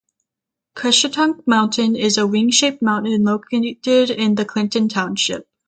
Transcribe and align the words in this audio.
Cushetunk 0.75 1.45
Mountain 1.45 1.95
is 1.95 2.17
a 2.17 2.25
ring-shaped 2.25 2.81
mountain 2.81 3.23
located 3.23 4.09
in 4.09 4.35
Clinton 4.35 4.89
Township. 4.89 5.47